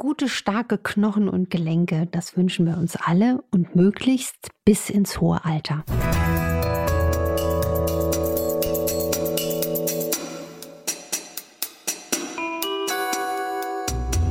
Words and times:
Gute, 0.00 0.28
starke 0.28 0.78
Knochen 0.78 1.28
und 1.28 1.50
Gelenke, 1.50 2.06
das 2.12 2.36
wünschen 2.36 2.66
wir 2.66 2.78
uns 2.78 2.94
alle 2.94 3.42
und 3.50 3.74
möglichst 3.74 4.48
bis 4.64 4.90
ins 4.90 5.20
hohe 5.20 5.44
Alter. 5.44 5.84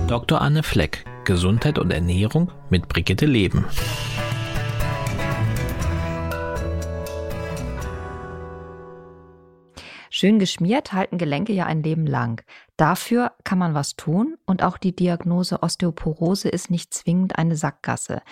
Dr. 0.08 0.40
Anne 0.40 0.64
Fleck, 0.64 1.04
Gesundheit 1.26 1.78
und 1.80 1.92
Ernährung 1.92 2.50
mit 2.70 2.88
Brigitte 2.88 3.26
Leben. 3.26 3.66
Schön 10.20 10.40
geschmiert 10.40 10.94
halten 10.94 11.20
Gelenke 11.20 11.54
ja 11.54 11.68
ein 11.68 11.84
Leben 11.84 12.08
lang. 12.08 12.44
Dafür 12.76 13.34
kann 13.44 13.60
man 13.60 13.76
was 13.76 13.98
tun 13.98 14.36
und 14.48 14.64
auch 14.64 14.80
die 14.80 14.96
Diagnose 14.96 15.62
Osteoporose 15.62 16.50
ist 16.50 16.72
nicht 16.72 16.92
zwingend 16.92 17.38
eine 17.38 17.56
Sackgasse. 17.56 18.24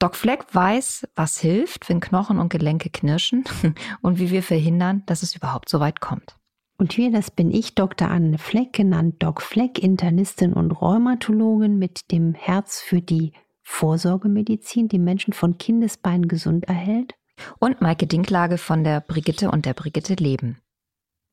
Doc 0.00 0.16
Fleck 0.16 0.52
weiß, 0.52 1.06
was 1.14 1.38
hilft, 1.38 1.88
wenn 1.88 2.00
Knochen 2.00 2.40
und 2.40 2.48
Gelenke 2.48 2.90
knirschen 2.90 3.44
und 4.02 4.18
wie 4.18 4.32
wir 4.32 4.42
verhindern, 4.42 5.04
dass 5.06 5.22
es 5.22 5.36
überhaupt 5.36 5.68
so 5.68 5.78
weit 5.78 6.00
kommt. 6.00 6.34
Und 6.78 6.96
wir, 6.96 7.12
das 7.12 7.30
bin 7.30 7.52
ich, 7.52 7.76
Dr. 7.76 8.08
Anne 8.08 8.36
Fleck, 8.36 8.72
genannt 8.72 9.22
Doc 9.22 9.40
Fleck, 9.40 9.80
Internistin 9.80 10.52
und 10.52 10.72
Rheumatologin 10.72 11.78
mit 11.78 12.10
dem 12.10 12.34
Herz 12.34 12.80
für 12.80 13.00
die 13.00 13.34
Vorsorgemedizin, 13.62 14.88
die 14.88 14.98
Menschen 14.98 15.32
von 15.32 15.58
Kindesbeinen 15.58 16.26
gesund 16.26 16.64
erhält. 16.64 17.14
Und 17.60 17.82
Maike 17.82 18.08
Dinklage 18.08 18.58
von 18.58 18.82
der 18.82 19.00
Brigitte 19.00 19.52
und 19.52 19.64
der 19.64 19.74
Brigitte 19.74 20.14
Leben. 20.14 20.58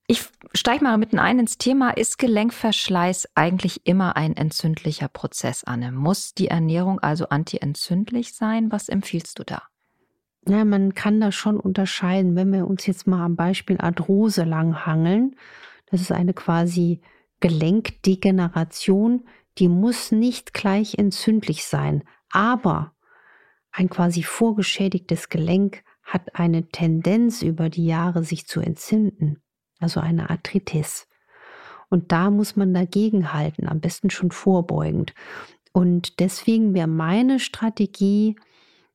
Ich 0.08 0.23
steige 0.54 0.84
mal 0.84 1.00
mitten 1.00 1.18
ein 1.18 1.40
ins 1.40 1.58
Thema. 1.58 1.90
Ist 1.90 2.20
Gelenkverschleiß 2.20 3.30
eigentlich 3.34 3.88
immer 3.88 4.16
ein 4.16 4.38
entzündlicher 4.38 5.08
Prozess, 5.08 5.64
Anne? 5.64 5.91
Muss 5.91 6.36
die 6.36 6.50
Ernährung 6.50 7.00
also 7.00 7.30
antientzündlich 7.30 8.34
sein? 8.34 8.72
Was 8.72 8.88
empfiehlst 8.88 9.39
du 9.39 9.44
da? 9.44 9.64
Ja, 10.47 10.64
man 10.64 10.94
kann 10.94 11.20
da 11.20 11.31
schon 11.31 11.59
unterscheiden, 11.59 12.36
wenn 12.36 12.53
wir 12.53 12.67
uns 12.67 12.86
jetzt 12.86 13.08
mal 13.08 13.25
am 13.25 13.36
Beispiel 13.36 13.80
Arthrose 13.80 14.44
langhangeln. 14.44 15.38
Das 15.88 16.02
ist 16.02 16.12
eine 16.12 16.36
quasi 16.36 17.02
Gelenkdegeneration, 17.40 19.25
die 19.58 19.69
muss 19.69 20.12
nicht 20.12 20.53
gleich 20.53 21.00
entzündlich 21.00 21.66
sein, 21.66 22.03
aber 22.30 22.94
ein 23.72 23.90
quasi 23.90 24.22
vorgeschädigtes 24.22 25.30
Gelenk 25.30 25.84
hat 26.03 26.36
eine 26.36 26.67
Tendenz 26.69 27.42
über 27.42 27.69
die 27.69 27.88
Jahre 27.88 28.23
sich 28.23 28.45
zu 28.45 28.62
entzünden 28.62 29.42
also 29.80 30.00
eine 30.00 30.30
Arthritis. 30.30 31.08
Und 31.90 32.12
da 32.12 32.31
muss 32.31 32.56
man 32.56 32.73
dagegen 32.73 33.34
halten, 33.34 33.68
am 33.68 33.80
besten 33.80 34.09
schon 34.09 34.31
vorbeugend. 34.31 35.14
Und 35.72 36.20
deswegen 36.20 36.73
wäre 36.73 36.88
meine 36.88 37.40
Strategie, 37.40 38.36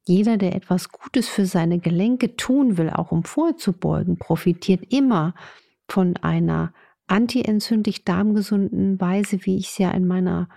jeder, 0.06 0.38
der 0.38 0.54
etwas 0.54 0.90
Gutes 0.90 1.28
für 1.28 1.46
seine 1.46 1.78
Gelenke 1.78 2.36
tun 2.36 2.78
will, 2.78 2.90
auch 2.90 3.12
um 3.12 3.22
vorzubeugen, 3.22 4.16
profitiert 4.16 4.92
immer 4.92 5.34
von 5.88 6.16
einer 6.16 6.72
antientzündlich 7.06 8.04
darmgesunden 8.04 9.00
Weise, 9.00 9.44
wie 9.44 9.56
ich 9.56 9.68
es 9.68 9.78
ja 9.78 9.90
in 9.90 10.06
meiner 10.06 10.48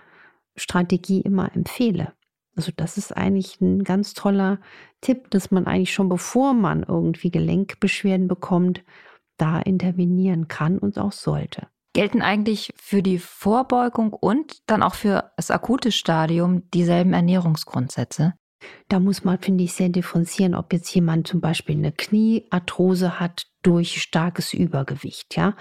Strategie 0.56 1.20
immer 1.20 1.54
empfehle. 1.54 2.14
Also 2.56 2.72
das 2.74 2.96
ist 2.96 3.16
eigentlich 3.16 3.60
ein 3.60 3.82
ganz 3.82 4.14
toller 4.14 4.60
Tipp, 5.00 5.30
dass 5.30 5.50
man 5.50 5.66
eigentlich 5.66 5.92
schon 5.92 6.08
bevor 6.08 6.54
man 6.54 6.84
irgendwie 6.84 7.30
Gelenkbeschwerden 7.30 8.28
bekommt, 8.28 8.84
da 9.36 9.58
intervenieren 9.58 10.48
kann 10.48 10.78
und 10.78 10.98
auch 10.98 11.12
sollte. 11.12 11.68
Gelten 11.94 12.22
eigentlich 12.22 12.72
für 12.76 13.02
die 13.02 13.18
Vorbeugung 13.18 14.12
und 14.12 14.58
dann 14.66 14.82
auch 14.82 14.94
für 14.94 15.30
das 15.36 15.50
akute 15.50 15.92
Stadium 15.92 16.68
dieselben 16.70 17.12
Ernährungsgrundsätze? 17.12 18.34
Da 18.88 18.98
muss 18.98 19.24
man, 19.24 19.38
finde 19.38 19.64
ich, 19.64 19.74
sehr 19.74 19.90
differenzieren, 19.90 20.54
ob 20.54 20.72
jetzt 20.72 20.92
jemand 20.94 21.28
zum 21.28 21.40
Beispiel 21.40 21.76
eine 21.76 21.92
Kniearthrose 21.92 23.20
hat 23.20 23.46
durch 23.62 24.00
starkes 24.00 24.54
Übergewicht. 24.54 25.36
Ja, 25.36 25.56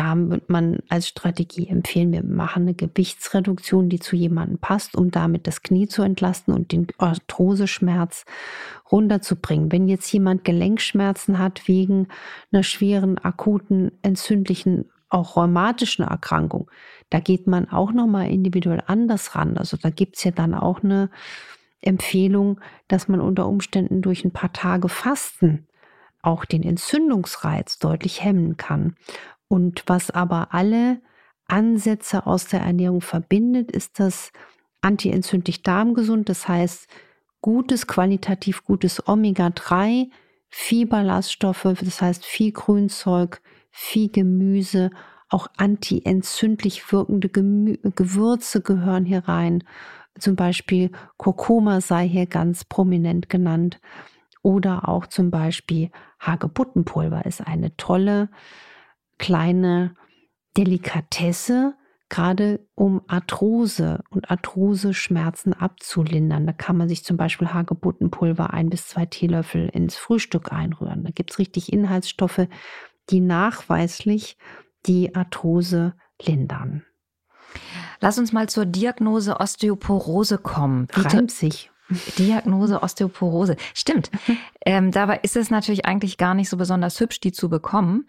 da 0.00 0.16
wird 0.16 0.48
man 0.48 0.78
als 0.88 1.08
Strategie 1.08 1.68
empfehlen, 1.68 2.12
wir 2.12 2.24
machen 2.24 2.62
eine 2.62 2.72
Gewichtsreduktion, 2.72 3.90
die 3.90 3.98
zu 3.98 4.16
jemandem 4.16 4.56
passt, 4.56 4.96
um 4.96 5.10
damit 5.10 5.46
das 5.46 5.62
Knie 5.62 5.88
zu 5.88 6.00
entlasten 6.00 6.54
und 6.54 6.72
den 6.72 6.86
Arthroseschmerz 6.96 8.24
runterzubringen. 8.90 9.70
Wenn 9.70 9.88
jetzt 9.88 10.10
jemand 10.10 10.44
Gelenkschmerzen 10.44 11.38
hat 11.38 11.68
wegen 11.68 12.08
einer 12.50 12.62
schweren, 12.62 13.18
akuten, 13.18 13.92
entzündlichen, 14.00 14.86
auch 15.10 15.36
rheumatischen 15.36 16.06
Erkrankung, 16.06 16.70
da 17.10 17.20
geht 17.20 17.46
man 17.46 17.68
auch 17.68 17.92
nochmal 17.92 18.30
individuell 18.30 18.82
anders 18.86 19.34
ran. 19.34 19.58
Also 19.58 19.76
da 19.76 19.90
gibt 19.90 20.16
es 20.16 20.24
ja 20.24 20.30
dann 20.30 20.54
auch 20.54 20.82
eine 20.82 21.10
Empfehlung, 21.82 22.58
dass 22.88 23.06
man 23.06 23.20
unter 23.20 23.46
Umständen 23.46 24.00
durch 24.00 24.24
ein 24.24 24.32
paar 24.32 24.54
Tage 24.54 24.88
Fasten 24.88 25.66
auch 26.22 26.46
den 26.46 26.62
Entzündungsreiz 26.62 27.78
deutlich 27.78 28.24
hemmen 28.24 28.56
kann. 28.56 28.94
Und 29.50 29.82
was 29.88 30.12
aber 30.12 30.54
alle 30.54 31.00
Ansätze 31.48 32.24
aus 32.24 32.46
der 32.46 32.60
Ernährung 32.60 33.00
verbindet, 33.00 33.72
ist 33.72 33.98
das 33.98 34.30
antientzündlich 34.80 35.64
darmgesund. 35.64 36.28
Das 36.28 36.46
heißt, 36.46 36.86
gutes, 37.40 37.88
qualitativ 37.88 38.64
gutes 38.64 39.08
Omega-3, 39.08 40.08
viel 40.48 40.86
das 40.86 42.00
heißt 42.00 42.24
viel 42.24 42.52
Grünzeug, 42.52 43.42
viel 43.72 44.08
Gemüse, 44.08 44.90
auch 45.28 45.48
antientzündlich 45.56 46.92
wirkende 46.92 47.28
Gemü 47.28 47.76
Gewürze 47.96 48.60
gehören 48.60 49.04
hier 49.04 49.26
rein. 49.26 49.64
Zum 50.16 50.36
Beispiel 50.36 50.92
Kurkuma 51.16 51.80
sei 51.80 52.08
hier 52.08 52.26
ganz 52.26 52.64
prominent 52.64 53.28
genannt. 53.28 53.80
Oder 54.42 54.88
auch 54.88 55.08
zum 55.08 55.32
Beispiel 55.32 55.90
Hagebuttenpulver 56.20 57.26
ist 57.26 57.40
eine 57.40 57.76
tolle 57.76 58.28
kleine 59.20 59.94
Delikatesse, 60.56 61.74
gerade 62.08 62.66
um 62.74 63.02
Arthrose 63.06 64.02
und 64.10 64.30
Arthrose-Schmerzen 64.30 65.52
abzulindern. 65.52 66.46
Da 66.46 66.52
kann 66.52 66.76
man 66.76 66.88
sich 66.88 67.04
zum 67.04 67.16
Beispiel 67.16 67.52
Hagebuttenpulver 67.52 68.52
ein 68.52 68.70
bis 68.70 68.88
zwei 68.88 69.06
Teelöffel 69.06 69.68
ins 69.68 69.96
Frühstück 69.96 70.52
einrühren. 70.52 71.04
Da 71.04 71.10
gibt 71.10 71.30
es 71.30 71.38
richtig 71.38 71.72
Inhaltsstoffe, 71.72 72.48
die 73.10 73.20
nachweislich 73.20 74.38
die 74.86 75.14
Arthrose 75.14 75.94
lindern. 76.20 76.84
Lass 78.00 78.18
uns 78.18 78.32
mal 78.32 78.48
zur 78.48 78.64
Diagnose 78.64 79.38
Osteoporose 79.38 80.38
kommen. 80.38 80.88
Reimt 80.92 81.30
sich. 81.30 81.70
Diagnose 82.16 82.82
Osteoporose. 82.82 83.56
Stimmt. 83.74 84.10
ähm, 84.66 84.92
dabei 84.92 85.20
ist 85.22 85.36
es 85.36 85.50
natürlich 85.50 85.84
eigentlich 85.84 86.16
gar 86.16 86.34
nicht 86.34 86.48
so 86.48 86.56
besonders 86.56 86.98
hübsch, 87.00 87.20
die 87.20 87.32
zu 87.32 87.50
bekommen. 87.50 88.06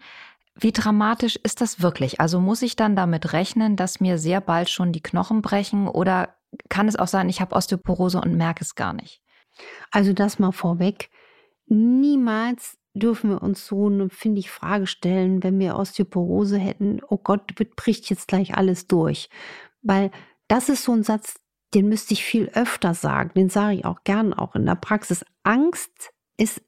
Wie 0.54 0.72
dramatisch 0.72 1.36
ist 1.36 1.60
das 1.60 1.80
wirklich? 1.80 2.20
Also 2.20 2.38
muss 2.40 2.62
ich 2.62 2.76
dann 2.76 2.94
damit 2.94 3.32
rechnen, 3.32 3.76
dass 3.76 4.00
mir 4.00 4.18
sehr 4.18 4.40
bald 4.40 4.68
schon 4.68 4.92
die 4.92 5.02
Knochen 5.02 5.42
brechen 5.42 5.88
oder 5.88 6.36
kann 6.68 6.88
es 6.88 6.96
auch 6.96 7.08
sein, 7.08 7.28
ich 7.28 7.40
habe 7.40 7.56
Osteoporose 7.56 8.20
und 8.20 8.36
merke 8.36 8.62
es 8.62 8.74
gar 8.74 8.92
nicht? 8.92 9.22
Also 9.90 10.12
das 10.12 10.38
mal 10.38 10.52
vorweg. 10.52 11.10
Niemals 11.66 12.76
dürfen 12.94 13.30
wir 13.30 13.42
uns 13.42 13.66
so 13.66 13.86
eine, 13.86 14.10
finde 14.10 14.40
ich, 14.40 14.50
Frage 14.50 14.86
stellen, 14.86 15.42
wenn 15.42 15.58
wir 15.58 15.78
Osteoporose 15.78 16.58
hätten, 16.58 17.00
oh 17.08 17.16
Gott, 17.16 17.54
bricht 17.76 18.10
jetzt 18.10 18.28
gleich 18.28 18.54
alles 18.54 18.86
durch. 18.86 19.30
Weil 19.80 20.10
das 20.48 20.68
ist 20.68 20.84
so 20.84 20.92
ein 20.92 21.02
Satz, 21.02 21.36
den 21.74 21.88
müsste 21.88 22.12
ich 22.12 22.24
viel 22.24 22.50
öfter 22.50 22.92
sagen. 22.92 23.30
Den 23.34 23.48
sage 23.48 23.76
ich 23.76 23.84
auch 23.86 24.04
gern 24.04 24.34
auch 24.34 24.54
in 24.54 24.66
der 24.66 24.74
Praxis. 24.74 25.24
Angst 25.42 26.12
ist 26.36 26.62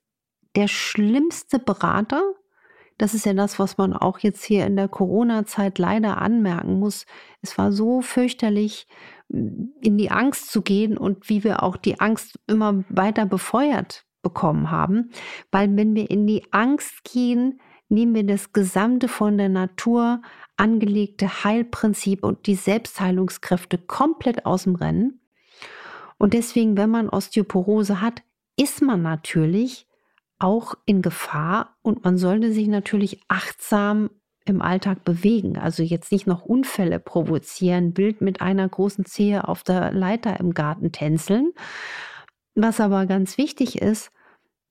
der 0.57 0.69
schlimmste 0.69 1.59
Berater, 1.59 2.23
das 2.99 3.15
ist 3.15 3.27
ja 3.27 3.35
das, 3.35 3.59
was 3.59 3.77
man 3.77 3.93
auch 3.93 4.19
jetzt 4.21 4.45
hier 4.45 4.67
in 4.67 4.77
der 4.77 4.89
Corona-Zeit 4.89 5.79
leider 5.79 6.21
anmerken 6.21 6.79
muss. 6.79 7.07
Es 7.43 7.59
war 7.59 7.73
so 7.73 8.01
fürchterlich, 8.01 8.87
in 9.29 9.99
die 9.99 10.11
Angst 10.11 10.51
zu 10.51 10.63
gehen 10.63 10.97
und 10.97 11.29
wie 11.29 11.45
wir 11.45 11.63
auch 11.63 11.77
die 11.77 12.01
Angst 12.01 12.39
immer 12.47 12.85
weiter 12.89 13.27
befeuert 13.27 14.05
bekommen 14.23 14.71
haben. 14.71 15.11
Weil 15.51 15.77
wenn 15.77 15.95
wir 15.95 16.11
in 16.11 16.27
die 16.27 16.53
Angst 16.53 17.05
gehen, 17.05 17.61
nehmen 17.89 18.15
wir 18.15 18.25
das 18.25 18.53
gesamte 18.53 19.09
von 19.09 19.39
der 19.39 19.49
Natur 19.49 20.23
angelegte 20.57 21.45
Heilprinzip 21.45 22.25
und 22.25 22.47
die 22.47 22.55
Selbstheilungskräfte 22.55 23.79
komplett 23.79 24.47
aus 24.47 24.65
dem 24.65 24.77
Rennen. 24.77 25.21
Und 26.19 26.33
deswegen, 26.33 26.77
wenn 26.77 26.91
man 26.91 27.09
Osteoporose 27.09 28.01
hat, 28.01 28.23
ist 28.57 28.83
man 28.83 29.03
natürlich 29.03 29.89
auch 30.39 30.75
in 30.87 31.03
Gefahr 31.03 31.77
und 31.83 32.05
man 32.05 32.19
sollte 32.19 32.53
sich 32.53 32.69
natürlich 32.69 33.23
achtsam 33.29 34.11
im 34.45 34.61
Alltag 34.61 35.05
bewegen. 35.05 35.57
Also 35.57 35.83
jetzt 35.83 36.13
nicht 36.13 36.27
noch 36.27 36.43
Unfälle 36.43 37.01
provozieren, 37.01 37.97
wild 37.97 38.21
mit 38.21 38.41
einer 38.41 38.69
großen 38.69 39.05
Zehe 39.05 39.49
auf 39.49 39.63
der 39.63 39.93
Leiter 39.93 40.39
im 40.39 40.53
Garten 40.53 40.93
tänzeln. 40.93 41.53
Was 42.55 42.81
aber 42.81 43.07
ganz 43.07 43.39
wichtig 43.39 43.81
ist, 43.81 44.11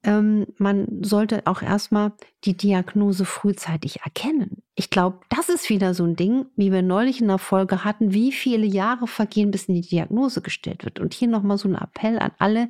ähm, 0.03 0.47
man 0.57 0.87
sollte 1.01 1.43
auch 1.45 1.61
erstmal 1.61 2.11
die 2.43 2.57
Diagnose 2.57 3.23
frühzeitig 3.23 4.01
erkennen. 4.01 4.63
Ich 4.75 4.89
glaube, 4.89 5.19
das 5.29 5.49
ist 5.49 5.69
wieder 5.69 5.93
so 5.93 6.03
ein 6.03 6.15
Ding, 6.15 6.47
wie 6.55 6.71
wir 6.71 6.81
neulich 6.81 7.21
in 7.21 7.27
der 7.27 7.37
Folge 7.37 7.85
hatten, 7.85 8.11
wie 8.11 8.31
viele 8.31 8.65
Jahre 8.65 9.07
vergehen, 9.07 9.51
bis 9.51 9.67
die 9.67 9.81
Diagnose 9.81 10.41
gestellt 10.41 10.83
wird. 10.83 10.99
Und 10.99 11.13
hier 11.13 11.27
nochmal 11.27 11.57
so 11.57 11.69
ein 11.69 11.75
Appell 11.75 12.17
an 12.17 12.31
alle, 12.39 12.69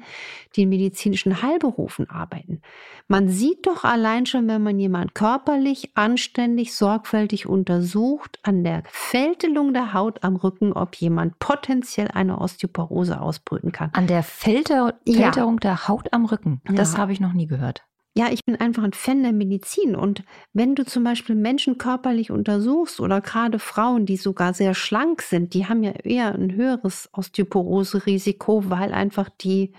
die 0.55 0.63
in 0.63 0.69
medizinischen 0.69 1.41
Heilberufen 1.41 2.09
arbeiten. 2.09 2.61
Man 3.07 3.29
sieht 3.29 3.65
doch 3.65 3.83
allein 3.83 4.25
schon, 4.25 4.47
wenn 4.47 4.61
man 4.61 4.77
jemand 4.79 5.15
körperlich, 5.15 5.91
anständig, 5.95 6.75
sorgfältig 6.75 7.47
untersucht, 7.47 8.37
an 8.43 8.63
der 8.63 8.83
Fältelung 8.89 9.73
der 9.73 9.93
Haut 9.93 10.23
am 10.23 10.35
Rücken, 10.35 10.73
ob 10.73 10.95
jemand 10.95 11.39
potenziell 11.39 12.09
eine 12.09 12.39
Osteoporose 12.39 13.19
ausbrüten 13.19 13.71
kann. 13.71 13.91
An 13.93 14.07
der 14.07 14.23
Fälter 14.23 14.93
Fälterung 15.05 15.55
ja. 15.55 15.59
der 15.59 15.87
Haut 15.87 16.11
am 16.11 16.25
Rücken. 16.25 16.61
Das 16.65 16.93
ja. 16.93 16.99
habe 16.99 17.13
ich 17.13 17.19
noch 17.23 17.33
nie 17.33 17.47
gehört. 17.47 17.83
Ja, 18.15 18.31
ich 18.31 18.45
bin 18.45 18.55
einfach 18.59 18.83
ein 18.83 18.93
Fan 18.93 19.23
der 19.23 19.33
Medizin. 19.33 19.95
Und 19.95 20.23
wenn 20.53 20.75
du 20.75 20.85
zum 20.85 21.03
Beispiel 21.03 21.35
Menschen 21.35 21.79
körperlich 21.79 22.29
untersuchst 22.29 22.99
oder 22.99 23.21
gerade 23.21 23.57
Frauen, 23.57 24.05
die 24.05 24.17
sogar 24.17 24.53
sehr 24.53 24.75
schlank 24.75 25.23
sind, 25.23 25.55
die 25.55 25.67
haben 25.67 25.81
ja 25.81 25.91
eher 25.91 26.35
ein 26.35 26.53
höheres 26.53 27.09
Osteoporose-Risiko, 27.13 28.69
weil 28.69 28.93
einfach 28.93 29.29
die 29.29 29.73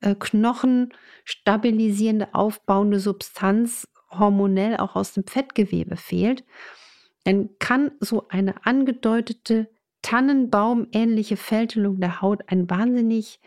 äh, 0.00 0.16
Knochen 0.16 0.92
stabilisierende, 1.24 2.34
aufbauende 2.34 2.98
Substanz 2.98 3.86
hormonell 4.10 4.78
auch 4.78 4.96
aus 4.96 5.12
dem 5.12 5.24
Fettgewebe 5.24 5.96
fehlt, 5.96 6.44
dann 7.22 7.50
kann 7.60 7.92
so 8.00 8.26
eine 8.28 8.66
angedeutete 8.66 9.70
Tannenbaum-ähnliche 10.02 11.36
Fältelung 11.36 12.00
der 12.00 12.22
Haut 12.22 12.42
ein 12.48 12.68
wahnsinnig 12.68 13.40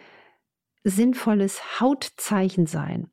sinnvolles 0.83 1.81
Hautzeichen 1.81 2.65
sein 2.65 3.10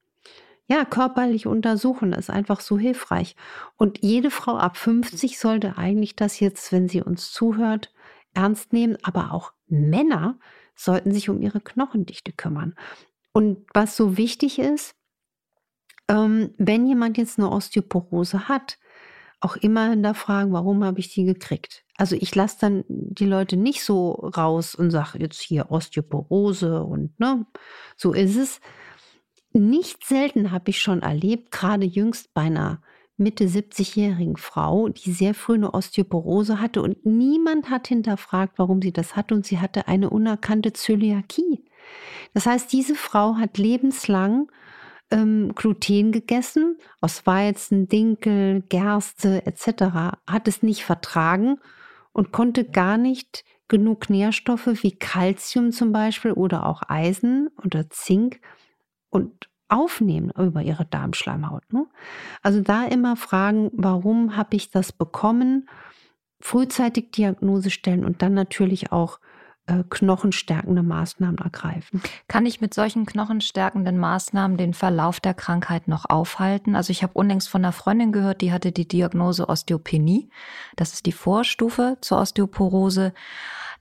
ja, 0.68 0.84
körperlich 0.84 1.46
untersuchen 1.46 2.12
ist 2.12 2.28
einfach 2.28 2.60
so 2.60 2.78
hilfreich. 2.78 3.36
Und 3.76 4.02
jede 4.02 4.30
Frau 4.30 4.58
ab 4.58 4.76
50 4.76 5.38
sollte 5.38 5.78
eigentlich 5.78 6.14
das 6.14 6.40
jetzt, 6.40 6.70
wenn 6.72 6.88
sie 6.88 7.00
uns 7.02 7.32
zuhört, 7.32 7.92
ernst 8.34 8.74
nehmen. 8.74 8.98
Aber 9.02 9.32
auch 9.32 9.52
Männer 9.66 10.38
sollten 10.74 11.12
sich 11.12 11.30
um 11.30 11.40
ihre 11.40 11.60
Knochendichte 11.60 12.32
kümmern. 12.32 12.74
Und 13.32 13.66
was 13.72 13.96
so 13.96 14.18
wichtig 14.18 14.58
ist, 14.58 14.94
ähm, 16.08 16.54
wenn 16.58 16.86
jemand 16.86 17.16
jetzt 17.16 17.38
eine 17.38 17.50
Osteoporose 17.50 18.48
hat, 18.48 18.78
auch 19.40 19.56
immer 19.56 19.90
hinterfragen, 19.90 20.52
warum 20.52 20.84
habe 20.84 21.00
ich 21.00 21.14
die 21.14 21.24
gekriegt? 21.24 21.84
Also 21.96 22.14
ich 22.16 22.34
lasse 22.34 22.58
dann 22.60 22.84
die 22.88 23.26
Leute 23.26 23.56
nicht 23.56 23.84
so 23.84 24.10
raus 24.10 24.74
und 24.74 24.90
sage 24.90 25.18
jetzt 25.18 25.40
hier 25.40 25.70
Osteoporose 25.70 26.82
und 26.82 27.18
ne, 27.18 27.46
so 27.96 28.12
ist 28.12 28.36
es, 28.36 28.60
nicht 29.58 30.04
selten 30.04 30.50
habe 30.50 30.70
ich 30.70 30.80
schon 30.80 31.02
erlebt, 31.02 31.50
gerade 31.50 31.84
jüngst 31.84 32.32
bei 32.34 32.42
einer 32.42 32.80
Mitte 33.16 33.46
70-jährigen 33.46 34.36
Frau, 34.36 34.88
die 34.88 35.10
sehr 35.10 35.34
früh 35.34 35.54
eine 35.54 35.74
Osteoporose 35.74 36.60
hatte 36.60 36.82
und 36.82 37.04
niemand 37.04 37.68
hat 37.68 37.88
hinterfragt, 37.88 38.58
warum 38.58 38.80
sie 38.80 38.92
das 38.92 39.16
hatte 39.16 39.34
und 39.34 39.44
sie 39.44 39.58
hatte 39.58 39.88
eine 39.88 40.10
unerkannte 40.10 40.72
Zöliakie. 40.72 41.64
Das 42.32 42.46
heißt, 42.46 42.72
diese 42.72 42.94
Frau 42.94 43.36
hat 43.36 43.58
lebenslang 43.58 44.50
ähm, 45.10 45.52
Gluten 45.56 46.12
gegessen, 46.12 46.76
aus 47.00 47.26
Weizen, 47.26 47.88
Dinkel, 47.88 48.62
Gerste 48.68 49.44
etc., 49.46 50.16
hat 50.26 50.46
es 50.46 50.62
nicht 50.62 50.84
vertragen 50.84 51.58
und 52.12 52.30
konnte 52.32 52.64
gar 52.64 52.98
nicht 52.98 53.44
genug 53.66 54.10
Nährstoffe 54.10 54.82
wie 54.82 54.92
Kalzium 54.92 55.72
zum 55.72 55.92
Beispiel 55.92 56.32
oder 56.32 56.66
auch 56.66 56.82
Eisen 56.88 57.50
oder 57.64 57.90
Zink 57.90 58.40
und 59.10 59.47
aufnehmen 59.68 60.32
über 60.36 60.62
ihre 60.62 60.84
Darmschleimhaut. 60.84 61.72
Ne? 61.72 61.86
Also 62.42 62.60
da 62.60 62.84
immer 62.84 63.16
fragen, 63.16 63.70
warum 63.72 64.36
habe 64.36 64.56
ich 64.56 64.70
das 64.70 64.92
bekommen? 64.92 65.68
Frühzeitig 66.40 67.10
Diagnose 67.10 67.70
stellen 67.70 68.04
und 68.04 68.22
dann 68.22 68.34
natürlich 68.34 68.92
auch 68.92 69.18
knochenstärkende 69.90 70.82
Maßnahmen 70.82 71.38
ergreifen. 71.38 72.02
Kann 72.26 72.46
ich 72.46 72.60
mit 72.60 72.74
solchen 72.74 73.06
knochenstärkenden 73.06 73.98
Maßnahmen 73.98 74.56
den 74.56 74.74
Verlauf 74.74 75.20
der 75.20 75.34
Krankheit 75.34 75.88
noch 75.88 76.08
aufhalten? 76.08 76.74
Also 76.74 76.90
ich 76.90 77.02
habe 77.02 77.14
unlängst 77.14 77.48
von 77.48 77.64
einer 77.64 77.72
Freundin 77.72 78.12
gehört, 78.12 78.40
die 78.40 78.52
hatte 78.52 78.72
die 78.72 78.88
Diagnose 78.88 79.48
Osteopenie. 79.48 80.30
Das 80.76 80.92
ist 80.92 81.06
die 81.06 81.12
Vorstufe 81.12 81.98
zur 82.00 82.18
Osteoporose. 82.18 83.12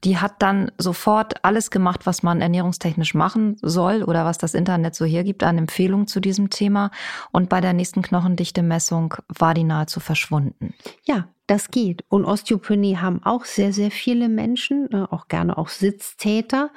Die 0.04 0.18
hat 0.18 0.42
dann 0.42 0.72
sofort 0.78 1.44
alles 1.44 1.72
gemacht, 1.72 2.06
was 2.06 2.22
man 2.22 2.42
ernährungstechnisch 2.42 3.16
machen 3.16 3.57
soll 3.62 4.04
oder 4.04 4.25
was 4.25 4.38
das 4.38 4.54
Internet 4.54 4.94
so 4.94 5.06
hergibt 5.06 5.44
an 5.44 5.57
Empfehlungen 5.57 6.07
zu 6.07 6.19
diesem 6.19 6.50
Thema. 6.50 6.92
Und 7.31 7.50
bei 7.50 7.62
der 7.62 7.74
nächsten 7.74 8.04
Knochendichte-Messung 8.04 9.16
war 9.28 9.54
die 9.54 9.63
nahezu 9.63 10.00
verschwunden. 10.00 10.75
Ja, 11.04 11.28
das 11.47 11.71
geht. 11.71 12.03
Und 12.09 12.25
Osteopenie 12.25 12.97
haben 12.97 13.23
auch 13.23 13.45
sehr, 13.45 13.73
sehr 13.73 13.91
viele 13.91 14.29
Menschen, 14.29 14.89
äh, 14.91 15.05
auch 15.09 15.27
gerne 15.27 15.57
auch 15.57 15.69
Sitztäter. 15.69 16.71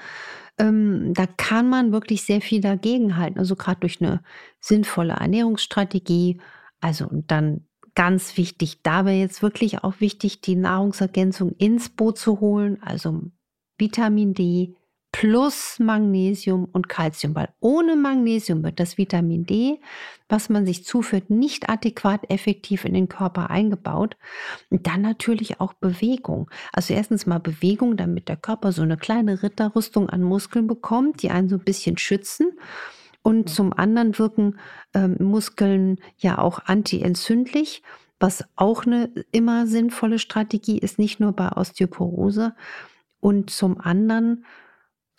Ähm, 0.58 1.12
da 1.14 1.26
kann 1.26 1.69
man 1.69 1.93
wirklich 1.93 2.22
sehr 2.22 2.40
viel 2.40 2.61
dagegenhalten. 2.61 3.38
Also 3.38 3.56
gerade 3.56 3.81
durch 3.81 4.00
eine 4.00 4.22
sinnvolle 4.61 5.14
Ernährungsstrategie. 5.14 6.40
Also 6.81 7.08
dann 7.11 7.67
ganz 7.94 8.37
wichtig. 8.37 8.82
Da 8.82 9.05
wäre 9.05 9.17
jetzt 9.17 9.43
wirklich 9.43 9.82
auch 9.84 10.00
wichtig, 10.00 10.40
die 10.40 10.56
Nahrungsergänzung 10.56 11.52
ins 11.58 11.88
Boot 11.88 12.19
zu 12.19 12.40
holen, 12.40 12.78
also 12.82 13.23
Vitamin 13.78 14.34
D 14.34 14.76
plus 15.20 15.78
Magnesium 15.78 16.64
und 16.72 16.88
Calcium, 16.88 17.34
weil 17.34 17.50
ohne 17.61 17.94
Magnesium 17.94 18.64
wird 18.64 18.81
das 18.81 18.96
Vitamin 18.96 19.44
D, 19.44 19.78
was 20.31 20.49
man 20.49 20.64
sich 20.64 20.87
zuführt, 20.87 21.28
nicht 21.28 21.69
adäquat 21.69 22.31
effektiv 22.31 22.87
in 22.87 22.94
den 22.94 23.11
Körper 23.11 23.50
eingebaut. 23.50 24.17
Und 24.70 24.87
dann 24.87 25.02
natürlich 25.02 25.61
auch 25.61 25.75
Bewegung. 25.75 26.50
Also 26.72 26.94
erstens 26.94 27.26
mal 27.26 27.38
Bewegung, 27.38 27.99
damit 27.99 28.31
der 28.31 28.38
Körper 28.38 28.72
so 28.72 28.81
eine 28.81 28.96
kleine 28.96 29.43
Ritterrüstung 29.43 30.08
an 30.08 30.22
Muskeln 30.22 30.67
bekommt, 30.67 31.23
die 31.23 31.28
einen 31.28 31.50
so 31.50 31.56
ein 31.56 31.64
bisschen 31.64 31.99
schützen. 31.99 32.52
Und 33.20 33.50
zum 33.50 33.75
anderen 33.75 34.19
wirken 34.19 34.58
ähm, 34.94 35.19
Muskeln 35.20 35.99
ja 36.16 36.38
auch 36.38 36.61
antientzündlich, 36.64 37.82
was 38.19 38.43
auch 38.56 38.87
eine 38.87 39.11
immer 39.32 39.66
sinnvolle 39.66 40.19
Strategie 40.19 40.78
ist, 40.78 40.99
nicht 40.99 41.20
nur 41.20 41.32
bei 41.32 41.52
Osteoporose. 41.52 42.55
Und 43.20 43.50
zum 43.50 43.78
anderen 43.78 44.46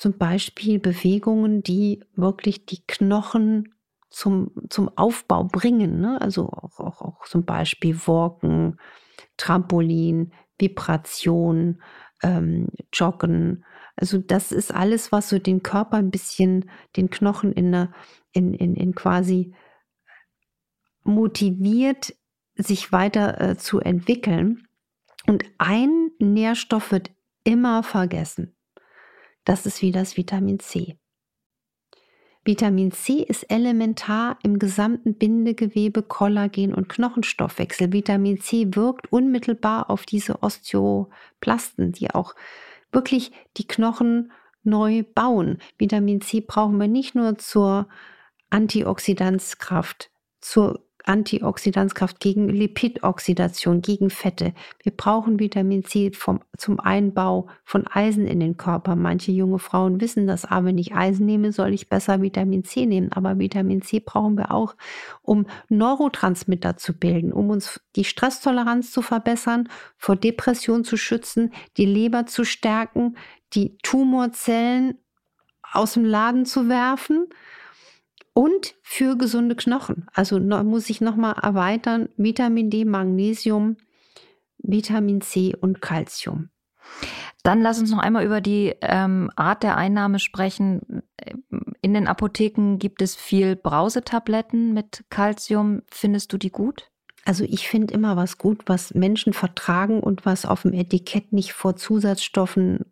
zum 0.01 0.17
Beispiel 0.17 0.79
Bewegungen, 0.79 1.61
die 1.61 2.03
wirklich 2.15 2.65
die 2.65 2.81
Knochen 2.87 3.75
zum, 4.09 4.49
zum 4.67 4.89
Aufbau 4.97 5.43
bringen. 5.43 6.01
Ne? 6.01 6.19
Also 6.19 6.49
auch, 6.49 6.79
auch, 6.79 7.01
auch 7.03 7.27
zum 7.27 7.45
Beispiel 7.45 7.95
Walken, 8.07 8.79
Trampolin, 9.37 10.33
Vibration, 10.57 11.83
ähm, 12.23 12.69
Joggen, 12.91 13.63
also 13.95 14.17
das 14.17 14.51
ist 14.51 14.73
alles, 14.73 15.11
was 15.11 15.29
so 15.29 15.37
den 15.37 15.61
Körper 15.61 15.97
ein 15.97 16.09
bisschen, 16.09 16.67
den 16.97 17.11
Knochen 17.11 17.53
in, 17.53 17.87
in, 18.31 18.55
in, 18.55 18.75
in 18.75 18.95
quasi 18.95 19.53
motiviert, 21.03 22.15
sich 22.55 22.91
weiter 22.91 23.39
äh, 23.39 23.57
zu 23.57 23.79
entwickeln. 23.79 24.67
Und 25.27 25.43
ein 25.59 26.09
Nährstoff 26.17 26.91
wird 26.91 27.11
immer 27.43 27.83
vergessen. 27.83 28.55
Das 29.45 29.65
ist 29.65 29.81
wie 29.81 29.91
das 29.91 30.17
Vitamin 30.17 30.59
C. 30.59 30.97
Vitamin 32.43 32.91
C 32.91 33.21
ist 33.21 33.43
elementar 33.51 34.39
im 34.41 34.57
gesamten 34.57 35.13
Bindegewebe, 35.15 36.01
Kollagen 36.01 36.73
und 36.73 36.89
Knochenstoffwechsel. 36.89 37.93
Vitamin 37.93 38.39
C 38.39 38.67
wirkt 38.71 39.11
unmittelbar 39.11 39.91
auf 39.91 40.07
diese 40.07 40.41
Osteoplasten, 40.41 41.91
die 41.91 42.09
auch 42.09 42.35
wirklich 42.91 43.31
die 43.57 43.67
Knochen 43.67 44.31
neu 44.63 45.03
bauen. 45.13 45.59
Vitamin 45.77 46.21
C 46.21 46.41
brauchen 46.41 46.77
wir 46.79 46.87
nicht 46.87 47.13
nur 47.13 47.37
zur 47.37 47.87
Antioxidanzkraft, 48.49 50.09
zur 50.39 50.83
Antioxidanzkraft 51.05 52.19
gegen 52.19 52.49
Lipidoxidation, 52.49 53.81
gegen 53.81 54.09
Fette. 54.09 54.53
Wir 54.83 54.91
brauchen 54.91 55.39
Vitamin 55.39 55.83
C 55.83 56.11
vom, 56.11 56.41
zum 56.57 56.79
Einbau 56.79 57.47
von 57.63 57.87
Eisen 57.87 58.27
in 58.27 58.39
den 58.39 58.57
Körper. 58.57 58.95
Manche 58.95 59.31
junge 59.31 59.59
Frauen 59.59 60.01
wissen 60.01 60.27
das, 60.27 60.45
aber 60.45 60.67
wenn 60.67 60.77
ich 60.77 60.93
Eisen 60.93 61.25
nehme, 61.25 61.51
soll 61.51 61.73
ich 61.73 61.89
besser 61.89 62.21
Vitamin 62.21 62.63
C 62.63 62.85
nehmen. 62.85 63.11
Aber 63.11 63.39
Vitamin 63.39 63.81
C 63.81 63.99
brauchen 63.99 64.37
wir 64.37 64.51
auch, 64.51 64.75
um 65.21 65.45
Neurotransmitter 65.69 66.77
zu 66.77 66.97
bilden, 66.97 67.33
um 67.33 67.49
uns 67.49 67.81
die 67.95 68.03
Stresstoleranz 68.03 68.91
zu 68.91 69.01
verbessern, 69.01 69.69
vor 69.97 70.15
Depression 70.15 70.83
zu 70.83 70.97
schützen, 70.97 71.53
die 71.77 71.85
Leber 71.85 72.25
zu 72.25 72.43
stärken, 72.45 73.17
die 73.53 73.77
Tumorzellen 73.83 74.97
aus 75.73 75.93
dem 75.93 76.05
Laden 76.05 76.45
zu 76.45 76.69
werfen 76.69 77.27
und 78.33 78.75
für 78.81 79.17
gesunde 79.17 79.55
Knochen. 79.55 80.07
Also 80.13 80.39
muss 80.39 80.89
ich 80.89 81.01
nochmal 81.01 81.35
erweitern, 81.41 82.09
Vitamin 82.17 82.69
D, 82.69 82.85
Magnesium, 82.85 83.77
Vitamin 84.57 85.21
C 85.21 85.55
und 85.59 85.81
Calcium. 85.81 86.49
Dann 87.43 87.61
lass 87.61 87.79
uns 87.79 87.91
noch 87.91 87.99
einmal 87.99 88.23
über 88.23 88.39
die 88.39 88.75
ähm, 88.81 89.31
Art 89.35 89.63
der 89.63 89.75
Einnahme 89.75 90.19
sprechen. 90.19 91.01
in 91.81 91.93
den 91.93 92.07
Apotheken 92.07 92.77
gibt 92.77 93.01
es 93.01 93.15
viel 93.15 93.55
Brausetabletten 93.55 94.73
mit 94.73 95.03
Calcium. 95.09 95.81
Findest 95.89 96.31
du 96.33 96.37
die 96.37 96.51
gut? 96.51 96.91
Also 97.25 97.43
ich 97.43 97.67
finde 97.67 97.93
immer 97.93 98.15
was 98.15 98.37
gut, 98.37 98.63
was 98.65 98.93
Menschen 98.93 99.33
vertragen 99.33 100.01
und 100.01 100.25
was 100.25 100.45
auf 100.45 100.63
dem 100.63 100.73
Etikett 100.73 101.33
nicht 101.33 101.53
vor 101.53 101.75
Zusatzstoffen 101.75 102.85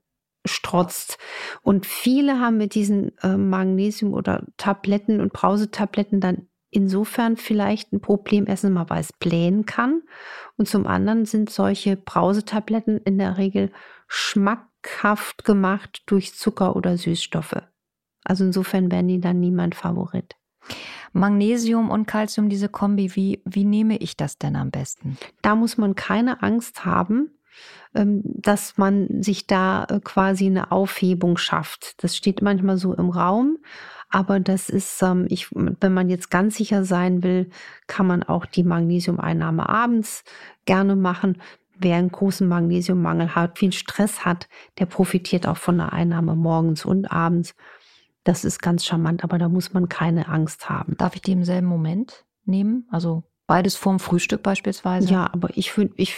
strotzt. 0.45 1.17
Und 1.61 1.85
viele 1.85 2.39
haben 2.39 2.57
mit 2.57 2.75
diesen 2.75 3.17
äh, 3.19 3.37
Magnesium- 3.37 4.13
oder 4.13 4.45
Tabletten 4.57 5.21
und 5.21 5.33
Brausetabletten 5.33 6.21
dann 6.21 6.47
insofern 6.71 7.37
vielleicht 7.37 7.93
ein 7.93 8.01
Problem, 8.01 8.45
erstens 8.47 8.71
mal, 8.71 8.89
weil 8.89 9.01
es 9.01 9.13
blähen 9.13 9.65
kann. 9.65 10.01
Und 10.57 10.67
zum 10.67 10.87
anderen 10.87 11.25
sind 11.25 11.49
solche 11.49 11.95
Brausetabletten 11.95 12.99
in 12.99 13.17
der 13.17 13.37
Regel 13.37 13.71
schmackhaft 14.07 15.43
gemacht 15.45 16.03
durch 16.05 16.35
Zucker 16.35 16.75
oder 16.75 16.97
Süßstoffe. 16.97 17.61
Also 18.23 18.43
insofern 18.43 18.91
werden 18.91 19.07
die 19.07 19.19
dann 19.19 19.39
niemand 19.39 19.75
Favorit. 19.75 20.35
Magnesium 21.13 21.89
und 21.89 22.05
Calcium, 22.05 22.49
diese 22.49 22.69
Kombi, 22.69 23.15
wie, 23.15 23.41
wie 23.45 23.65
nehme 23.65 23.97
ich 23.97 24.15
das 24.15 24.37
denn 24.37 24.55
am 24.55 24.69
besten? 24.69 25.17
Da 25.41 25.55
muss 25.55 25.77
man 25.77 25.95
keine 25.95 26.43
Angst 26.43 26.85
haben, 26.85 27.31
dass 27.93 28.77
man 28.77 29.23
sich 29.23 29.47
da 29.47 29.85
äh, 29.85 29.99
quasi 29.99 30.45
eine 30.45 30.71
Aufhebung 30.71 31.37
schafft. 31.37 32.03
Das 32.03 32.15
steht 32.15 32.41
manchmal 32.41 32.77
so 32.77 32.93
im 32.93 33.09
Raum. 33.09 33.57
Aber 34.09 34.39
das 34.39 34.69
ist, 34.69 35.01
ähm, 35.03 35.27
ich, 35.29 35.47
wenn 35.51 35.93
man 35.93 36.09
jetzt 36.09 36.31
ganz 36.31 36.55
sicher 36.55 36.83
sein 36.83 37.23
will, 37.23 37.49
kann 37.87 38.07
man 38.07 38.23
auch 38.23 38.45
die 38.45 38.63
Magnesiumeinnahme 38.63 39.69
abends 39.69 40.23
gerne 40.65 40.95
machen. 40.95 41.41
Wer 41.77 41.97
einen 41.97 42.11
großen 42.11 42.47
Magnesiummangel 42.47 43.35
hat, 43.35 43.59
viel 43.59 43.71
Stress 43.71 44.25
hat, 44.25 44.49
der 44.79 44.85
profitiert 44.85 45.47
auch 45.47 45.57
von 45.57 45.77
der 45.77 45.93
Einnahme 45.93 46.35
morgens 46.35 46.85
und 46.85 47.09
abends. 47.11 47.55
Das 48.23 48.43
ist 48.43 48.61
ganz 48.61 48.83
charmant, 48.83 49.23
aber 49.23 49.37
da 49.37 49.47
muss 49.47 49.73
man 49.73 49.87
keine 49.87 50.27
Angst 50.27 50.69
haben. 50.69 50.97
Darf 50.97 51.15
ich 51.15 51.21
die 51.21 51.31
im 51.31 51.45
selben 51.45 51.67
Moment 51.67 52.25
nehmen? 52.45 52.87
Also 52.91 53.23
Beides 53.49 53.75
vorm 53.75 53.99
Frühstück 53.99 54.43
beispielsweise? 54.43 55.09
Ja, 55.09 55.27
aber 55.33 55.49
ich 55.55 55.71
finde, 55.71 55.93
ich, 55.97 56.15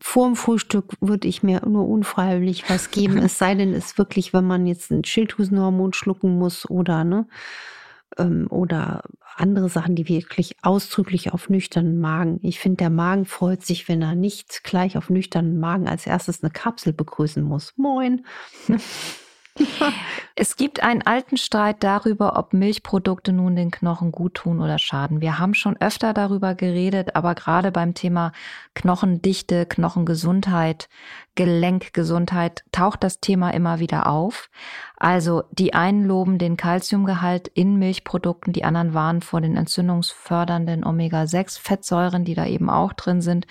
vorm 0.00 0.34
Frühstück 0.34 0.96
würde 1.00 1.28
ich 1.28 1.44
mir 1.44 1.64
nur 1.64 1.86
unfreiwillig 1.88 2.68
was 2.68 2.90
geben. 2.90 3.18
es 3.22 3.38
sei 3.38 3.54
denn, 3.54 3.72
es 3.72 3.96
wirklich, 3.96 4.32
wenn 4.32 4.44
man 4.44 4.66
jetzt 4.66 4.90
ein 4.90 5.04
Schilddrüsenhormon 5.04 5.92
schlucken 5.92 6.36
muss 6.36 6.68
oder, 6.68 7.04
ne, 7.04 7.28
ähm, 8.18 8.48
oder 8.50 9.04
andere 9.36 9.68
Sachen, 9.68 9.94
die 9.94 10.08
wirklich 10.08 10.56
ausdrücklich 10.62 11.32
auf 11.32 11.48
nüchternen 11.48 12.00
Magen. 12.00 12.40
Ich 12.42 12.58
finde, 12.58 12.78
der 12.78 12.90
Magen 12.90 13.24
freut 13.24 13.64
sich, 13.64 13.88
wenn 13.88 14.02
er 14.02 14.16
nicht 14.16 14.64
gleich 14.64 14.96
auf 14.96 15.10
nüchternen 15.10 15.60
Magen 15.60 15.86
als 15.86 16.08
erstes 16.08 16.42
eine 16.42 16.50
Kapsel 16.50 16.92
begrüßen 16.92 17.44
muss. 17.44 17.72
Moin. 17.76 18.26
Es 20.36 20.56
gibt 20.56 20.82
einen 20.82 21.02
alten 21.02 21.36
Streit 21.36 21.82
darüber, 21.82 22.38
ob 22.38 22.54
Milchprodukte 22.54 23.32
nun 23.32 23.56
den 23.56 23.70
Knochen 23.70 24.10
gut 24.12 24.34
tun 24.34 24.60
oder 24.60 24.78
schaden. 24.78 25.20
Wir 25.20 25.38
haben 25.38 25.54
schon 25.54 25.76
öfter 25.80 26.14
darüber 26.14 26.54
geredet, 26.54 27.14
aber 27.14 27.34
gerade 27.34 27.70
beim 27.70 27.94
Thema 27.94 28.32
Knochendichte, 28.74 29.66
Knochengesundheit, 29.66 30.88
Gelenkgesundheit 31.34 32.64
taucht 32.72 33.04
das 33.04 33.20
Thema 33.20 33.50
immer 33.50 33.80
wieder 33.80 34.06
auf. 34.06 34.50
Also 34.96 35.44
die 35.52 35.74
einen 35.74 36.04
loben 36.04 36.38
den 36.38 36.56
Kalziumgehalt 36.56 37.48
in 37.48 37.78
Milchprodukten, 37.78 38.52
die 38.52 38.64
anderen 38.64 38.94
warnen 38.94 39.22
vor 39.22 39.40
den 39.40 39.56
entzündungsfördernden 39.56 40.84
Omega-6-Fettsäuren, 40.84 42.24
die 42.24 42.34
da 42.34 42.46
eben 42.46 42.70
auch 42.70 42.92
drin 42.92 43.20
sind. 43.20 43.46